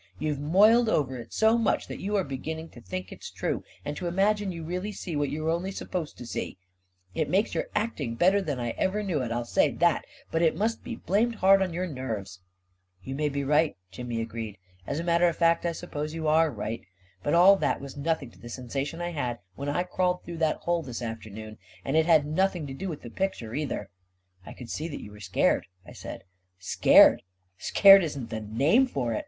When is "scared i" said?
25.19-25.93